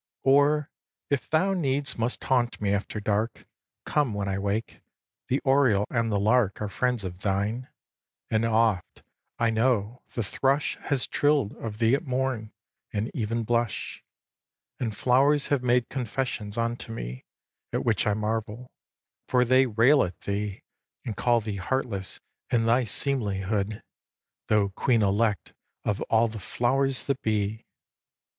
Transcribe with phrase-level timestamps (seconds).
[0.23, 0.71] Or,
[1.11, 3.45] if thou needs must haunt me after dark,
[3.85, 4.81] Come when I wake.
[5.27, 7.67] The oriole and the lark Are friends of thine;
[8.31, 9.03] and oft,
[9.37, 12.51] I know, the thrush Has trill'd of thee at morn
[12.91, 14.03] and even blush.
[14.79, 17.23] And flowers have made confessions unto me
[17.71, 18.71] At which I marvel;
[19.27, 20.63] for they rail at thee
[21.05, 23.83] And call thee heartless in thy seemlihood,
[24.47, 25.53] Though queen elect
[25.85, 27.57] of all the flowers that be.
[27.57, 27.63] xix.